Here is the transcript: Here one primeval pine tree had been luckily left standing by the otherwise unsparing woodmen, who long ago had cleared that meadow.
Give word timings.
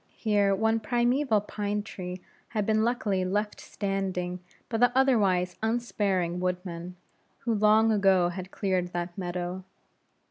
Here 0.17 0.55
one 0.55 0.79
primeval 0.79 1.41
pine 1.41 1.83
tree 1.83 2.21
had 2.47 2.65
been 2.65 2.83
luckily 2.83 3.23
left 3.23 3.61
standing 3.61 4.39
by 4.67 4.79
the 4.79 4.91
otherwise 4.97 5.55
unsparing 5.61 6.39
woodmen, 6.39 6.95
who 7.41 7.53
long 7.53 7.91
ago 7.91 8.29
had 8.29 8.49
cleared 8.49 8.93
that 8.93 9.15
meadow. 9.15 9.63